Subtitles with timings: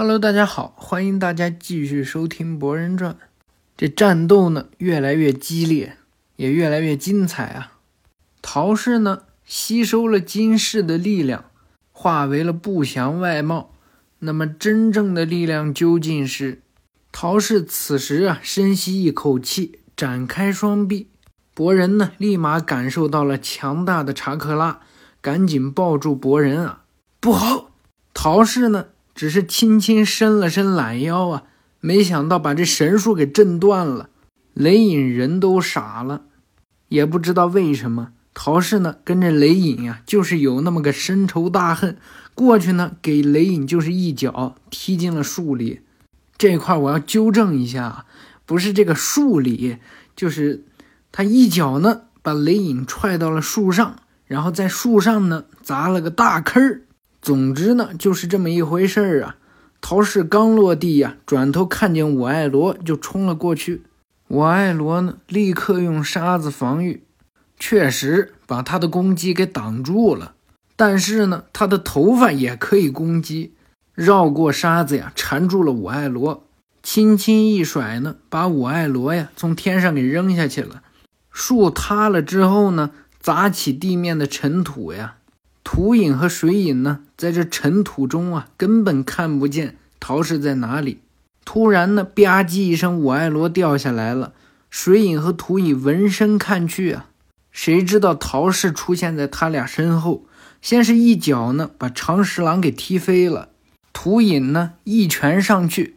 [0.00, 3.14] Hello，大家好，欢迎大家继续收听《博人传》。
[3.76, 5.96] 这战斗呢，越来越激烈，
[6.36, 7.72] 也越来越精彩啊！
[8.40, 11.46] 陶氏呢，吸收了金氏的力量，
[11.90, 13.72] 化为了不祥外貌。
[14.20, 16.62] 那么，真正的力量究竟是？
[17.10, 21.08] 陶氏此时啊，深吸一口气，展开双臂。
[21.54, 24.78] 博人呢，立马感受到了强大的查克拉，
[25.20, 26.84] 赶紧抱住博人啊！
[27.18, 27.72] 不好，
[28.14, 28.86] 陶氏呢？
[29.18, 31.42] 只是轻轻伸了伸懒腰啊，
[31.80, 34.10] 没想到把这神树给震断了。
[34.54, 36.22] 雷隐人都傻了，
[36.86, 41.98] 也不知道为什么陶氏呢跟这雷隐呀就是有那么个深仇大恨。
[42.32, 45.80] 过去呢给雷隐就是一脚踢进了树里。
[46.36, 48.06] 这块我要纠正一下，
[48.46, 49.78] 不是这个树里，
[50.14, 50.64] 就是
[51.10, 53.96] 他一脚呢把雷隐踹到了树上，
[54.26, 56.82] 然后在树上呢砸了个大坑儿。
[57.20, 59.36] 总之呢，就是这么一回事儿啊。
[59.80, 63.82] 陶氏刚落地呀，转头看见我爱罗，就冲了过去。
[64.26, 67.04] 我爱罗呢，立刻用沙子防御，
[67.58, 70.34] 确实把他的攻击给挡住了。
[70.76, 73.54] 但是呢，他的头发也可以攻击，
[73.94, 76.44] 绕过沙子呀，缠住了我爱罗，
[76.82, 80.82] 轻轻一甩呢，把我爱罗呀从天上给扔下去了。
[81.30, 85.17] 树塌了之后呢，砸起地面的尘土呀。
[85.70, 91.00] 土影和水影呢，在这尘土中啊，根本看不见陶氏在哪里。
[91.44, 94.32] 突然呢，吧唧一声，我爱罗掉下来了。
[94.70, 97.10] 水影和土影闻声看去啊，
[97.52, 100.24] 谁知道陶氏出现在他俩身后，
[100.62, 103.50] 先是一脚呢，把长十郎给踢飞了。
[103.92, 105.96] 土影呢，一拳上去，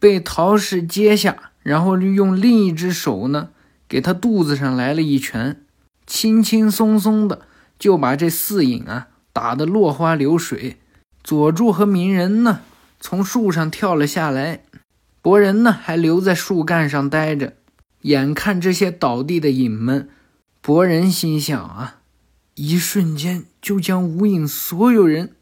[0.00, 3.50] 被陶氏接下，然后就用另一只手呢，
[3.88, 5.62] 给他肚子上来了一拳，
[6.08, 7.42] 轻轻松松的
[7.78, 9.06] 就把这四影啊。
[9.32, 10.76] 打得落花流水，
[11.22, 12.60] 佐助和鸣人呢，
[13.00, 14.62] 从树上跳了下来，
[15.20, 17.54] 博人呢还留在树干上待着。
[18.02, 20.08] 眼看这些倒地的影们，
[20.60, 22.00] 博人心想啊，
[22.54, 25.36] 一瞬间就将无影所有人，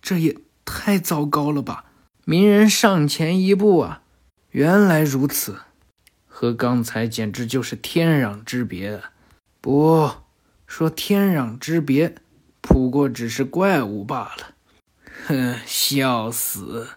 [0.00, 1.86] 这也太糟糕了吧！
[2.24, 4.02] 鸣人上前一步啊，
[4.52, 5.56] 原来如此，
[6.26, 9.02] 和刚才简直就是天壤之别。
[9.60, 10.10] 不
[10.66, 12.14] 说天壤之别。
[12.66, 14.54] 不过只是怪物罢了，
[15.26, 16.88] 哼，笑死！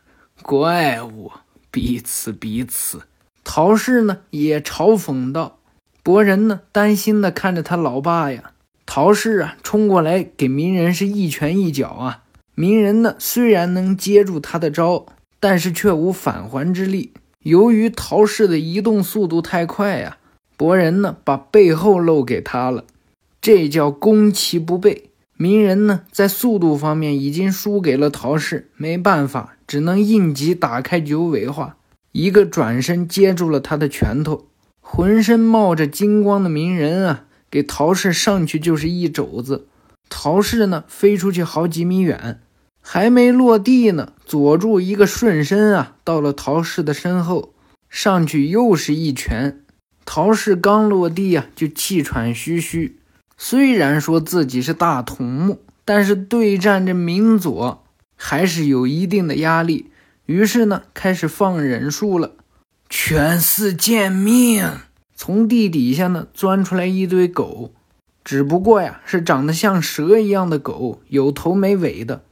[0.41, 1.31] 怪物，
[1.69, 3.03] 彼此彼此。
[3.43, 5.59] 陶氏呢也嘲讽道。
[6.01, 8.53] 博人呢担心的看着他老爸呀。
[8.85, 12.23] 陶氏啊冲过来给鸣人是一拳一脚啊。
[12.55, 15.05] 鸣人呢虽然能接住他的招，
[15.39, 17.11] 但是却无返还之力。
[17.43, 20.17] 由于陶氏的移动速度太快呀，
[20.55, 22.85] 博人呢把背后露给他了，
[23.41, 25.09] 这叫攻其不备。
[25.39, 31.77] 鸣人呢，在速度方面已经输给了陶氏，没办法，只能应急打开九尾化，
[32.11, 34.47] 一个转身接住了他的拳头。
[34.81, 39.67] 浑身冒着金光的鸣人啊，给陶氏上去就是一肘子。
[40.09, 42.39] 陶氏呢，飞出去好几米远，
[42.81, 47.53] 还没落地呢，佐助一个顺身啊，到了陶氏的身后，
[47.89, 49.59] 上去又是一拳。
[50.03, 52.97] 陶氏刚落地啊，就气喘吁吁。
[53.37, 57.83] 虽然说自己是大筒木，但是对战这明佐
[58.15, 59.91] 还是有一定的压力。
[60.25, 62.31] 于是呢，开始放忍术了。
[62.89, 64.67] 犬饲贱命，
[65.15, 67.71] 从地底下呢钻出来一堆狗，
[68.23, 72.23] 只不过呀是长得像蛇一样的狗，有头没尾的，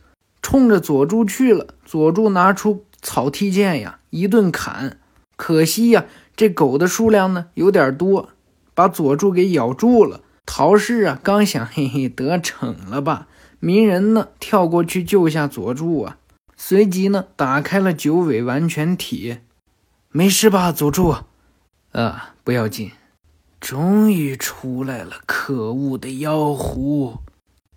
[0.41, 1.67] 冲着佐助去了。
[1.85, 4.97] 佐助拿出草剃剑呀，一顿砍。
[5.37, 6.05] 可惜呀，
[6.35, 8.29] 这狗的数量呢有点多，
[8.73, 10.21] 把佐助给咬住了。
[10.45, 13.27] 陶氏啊，刚想嘿嘿得逞了吧？
[13.59, 16.17] 鸣人呢，跳过去救下佐助啊，
[16.55, 19.39] 随即呢，打开了九尾完全体。
[20.11, 21.15] 没事吧，佐助？
[21.91, 22.91] 啊，不要紧，
[23.59, 25.17] 终于出来了！
[25.25, 27.17] 可恶的妖狐！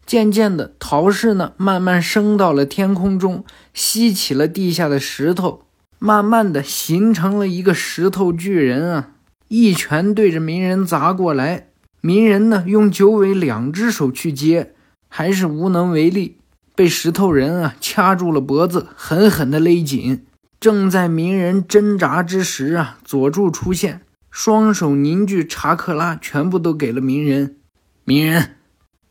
[0.04, 5.62] 渐渐的，陶氏呢，慢慢升到了天空中，吸起了地下的石头，
[5.98, 9.12] 慢慢的形成了一个石头巨人啊！
[9.48, 11.67] 一拳对着鸣人砸过来。
[12.00, 14.74] 鸣人呢，用九尾两只手去接，
[15.08, 16.36] 还是无能为力，
[16.74, 20.24] 被石头人啊掐住了脖子，狠狠地勒紧。
[20.60, 27.56] 正在鸣人挣扎之时啊，佐助出现，双手凝聚查克拉，全部都给了鸣人。
[28.04, 28.56] 鸣人，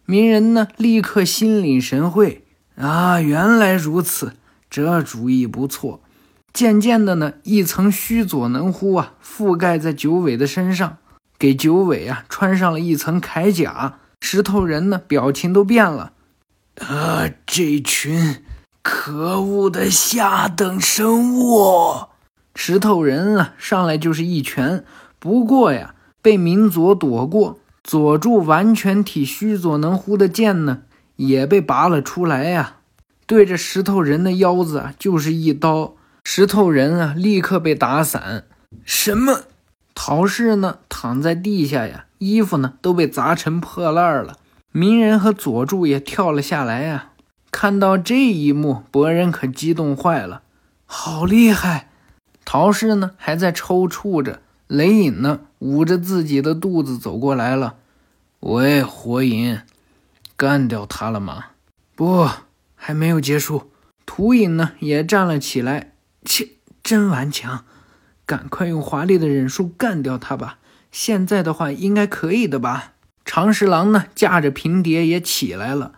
[0.05, 2.43] 鸣人呢，立刻心领神会
[2.75, 4.33] 啊，原来如此，
[4.69, 6.01] 这主意不错。
[6.53, 10.97] 渐渐的呢，一层须佐能乎啊，覆盖在九尾的身上。
[11.39, 16.13] 给九尾啊穿上了一层铠甲，石头人呢表情都变了。
[16.81, 18.43] 啊，这群
[18.81, 22.07] 可恶的下等生物！
[22.55, 24.83] 石头人啊，上来就是一拳。
[25.19, 30.83] 不过呀，被明佐躲过，佐助完全体须佐能乎的剑呢，
[31.17, 32.77] 也被拔了出来呀。
[33.25, 35.95] 对着石头人的腰子啊，就是一刀。
[36.23, 38.45] 石头人啊，立刻被打散。
[38.83, 39.43] 什么？
[39.99, 40.77] 陶氏呢？
[40.89, 44.37] 躺在地下呀，衣服呢都被砸成破烂了。
[44.71, 47.13] 鸣人和佐助也跳了下来呀。
[47.49, 50.43] 看到这一幕，博人可激动坏了，
[50.85, 51.89] 好厉害！
[52.45, 57.77] 陶氏呢还在抽搐着，雷隐呢捂着自己的肚子走过来了。
[58.41, 59.61] 喂，火影，
[60.35, 61.45] 干掉他了吗？
[61.95, 62.29] 不，
[62.75, 63.71] 还没有结束。
[64.05, 65.93] 土影呢也站了起来，
[66.23, 66.49] 切，
[66.83, 67.65] 真顽强！
[68.27, 70.59] 赶快用华丽的忍术干掉他吧！
[70.91, 72.93] 现在的话应该可以的吧？
[73.23, 75.93] 长十郎呢架着平碟也起来了。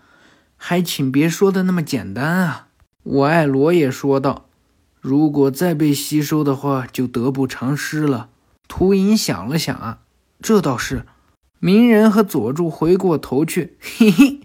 [0.56, 2.68] 还请别说的那么简单啊！
[3.02, 4.46] 我爱罗也说道
[5.02, 8.30] ：“如果再被吸收的话，就得不偿失了。”
[8.68, 10.00] 秃鹰想了想啊，
[10.42, 11.06] 这倒是。
[11.60, 14.42] 鸣人和佐助回过头去，嘿嘿，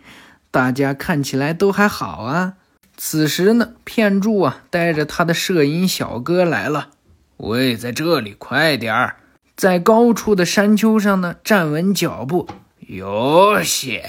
[0.51, 2.55] 大家看起来都还好啊。
[2.97, 6.91] 此时呢，片柱啊带着他的摄影小哥来了。
[7.39, 9.17] 喂，在这里，快点儿！
[9.57, 12.49] 在高处的山丘上呢，站稳脚步。
[12.79, 14.05] 有些。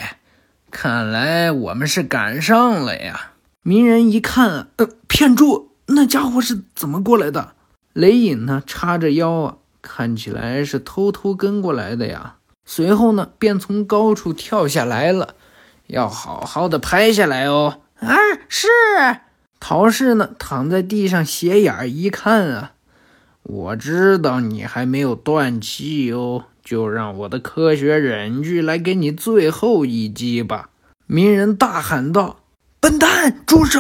[0.70, 3.32] 看来我们是赶上了呀！
[3.64, 7.54] 鸣人一看，呃，骗住，那家伙是怎么过来的？
[7.94, 12.36] 雷隐呢，叉着腰啊，看起来是偷偷跟过来的呀。
[12.66, 15.36] 随后呢，便从高处跳下来了，
[15.88, 17.82] 要好好的拍下来哦。
[18.00, 18.16] 啊，
[18.50, 18.68] 是。
[19.60, 22.74] 陶氏呢，躺在地上斜眼一看啊，
[23.46, 26.46] 我知道你还没有断气哦。
[26.64, 30.72] 就让我的科学忍具来给你最后一击吧！
[31.06, 32.40] 鸣人大喊道
[32.82, 33.80] ：“笨蛋，住手！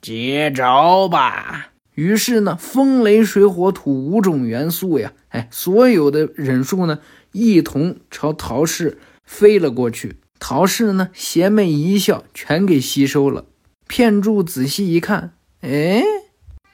[0.00, 7.00] 接招吧！”于是呢，风雷水火土五种元素呀，哎，所有的忍术呢，
[7.32, 10.16] 一同朝陶氏飞了过去。
[10.38, 13.44] 陶氏呢，邪魅一笑，全给吸收了。
[13.86, 16.02] 片柱仔细一看，哎，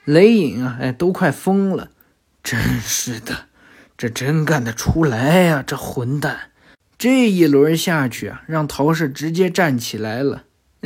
[0.04, 1.90] 雷影啊，哎，都快疯了！
[2.46, 3.46] 真是的。
[3.98, 5.64] 这真干得出来呀！
[5.66, 6.52] 这混蛋，
[6.96, 10.44] 这一轮下去啊，让陶氏直接站起来了。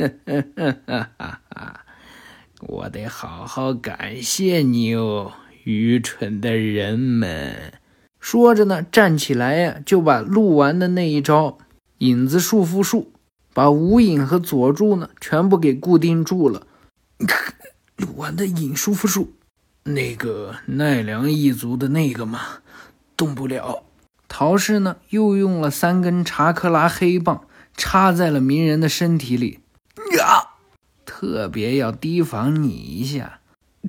[2.61, 5.33] 我得好好感谢你哦，
[5.65, 7.73] 愚蠢的人们！
[8.19, 11.59] 说着呢，站起来呀，就把录完的那一招
[11.99, 13.13] 影子束缚术，
[13.53, 16.65] 把无影和佐助呢全部给固定住了。
[17.97, 19.33] 录完的影束缚术，
[19.83, 22.39] 那个奈良一族的那个吗？
[23.17, 23.83] 动不了，
[24.27, 27.45] 陶氏呢又用了三根查克拉黑棒
[27.75, 29.59] 插在了鸣人的身体里，
[30.17, 30.49] 呀，
[31.03, 33.39] 特别要提防你一下。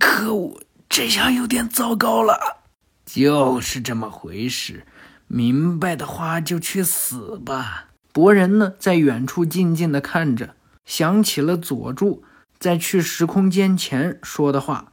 [0.01, 2.63] 可恶，这下有点糟糕了。
[3.05, 4.87] 就是这么回事，
[5.27, 7.89] 明白的话就去死吧。
[8.13, 10.55] 博人呢在远处静静的看着，
[10.87, 12.25] 想起了佐助
[12.59, 14.92] 在去时空间前说的话。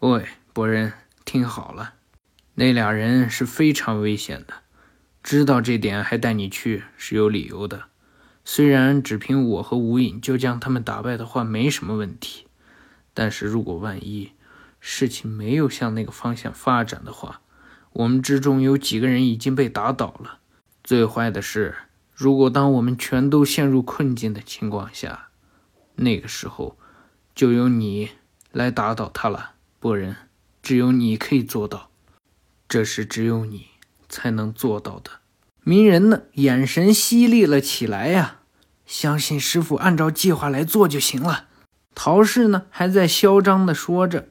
[0.00, 0.92] 喂，博人，
[1.24, 1.94] 听好了。
[2.54, 4.54] 那俩人是非常危险的，
[5.24, 7.86] 知道这点还带你去是有理由的。
[8.44, 12.46] 虽然只凭我和无影就将他们打败的话没什么问题，
[13.12, 14.34] 但是如果万一
[14.78, 17.40] 事情没有向那个方向发展的话，
[17.94, 20.38] 我们之中有几个人已经被打倒了。
[20.84, 21.74] 最坏的是，
[22.14, 25.30] 如果当我们全都陷入困境的情况下，
[25.96, 26.78] 那个时候
[27.34, 28.10] 就由你
[28.52, 30.16] 来打倒他了，博人，
[30.60, 31.90] 只有你可以做到。
[32.68, 33.68] 这是只有你
[34.08, 35.10] 才能做到的。
[35.62, 38.38] 鸣人呢，眼神犀利了起来呀！
[38.84, 41.44] 相信师傅，按照计划来做就行了。
[41.94, 44.28] 陶氏呢，还在嚣张地说着：“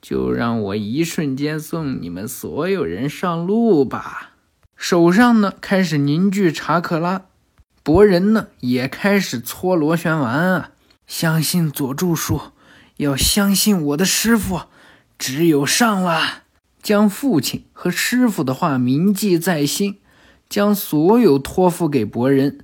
[0.00, 4.32] 就让我一瞬间送你们所有人上路吧！”
[4.76, 7.26] 手上呢，开始凝聚查克拉。
[7.82, 10.70] 博人呢，也开始搓螺旋丸啊！
[11.06, 12.52] 相信佐助说
[12.98, 14.62] ：“要相信我的师傅，
[15.18, 16.44] 只有上了。”
[16.82, 19.98] 将父亲和师傅的话铭记在心，
[20.48, 22.60] 将所有托付给博人，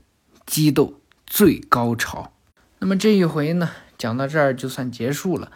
[0.46, 2.32] 激斗最高潮。
[2.78, 5.50] 那么这一回呢，讲到这儿就算结束了。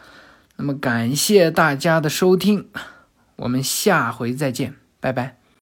[0.57, 2.69] 那么感谢大家的收听，
[3.37, 5.39] 我们下回再见，拜拜。